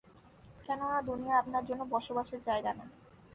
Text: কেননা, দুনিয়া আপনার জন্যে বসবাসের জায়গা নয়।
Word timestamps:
কেননা, 0.65 0.97
দুনিয়া 1.01 1.35
আপনার 1.37 1.63
জন্যে 1.65 1.85
বসবাসের 1.85 2.39
জায়গা 2.39 2.71
নয়। 2.73 2.91